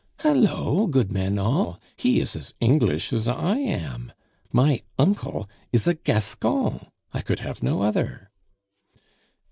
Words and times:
"Hallo, 0.21 0.87
good 0.87 1.11
men 1.11 1.37
all, 1.37 1.79
he 1.95 2.19
is 2.21 2.35
as 2.35 2.55
English 2.59 3.13
as 3.13 3.27
I 3.27 3.57
am! 3.59 4.11
My 4.51 4.81
uncle 4.97 5.47
is 5.71 5.85
a 5.85 5.93
Gascon! 5.93 6.87
I 7.13 7.21
could 7.21 7.41
have 7.41 7.61
no 7.61 7.83
other!" 7.83 8.31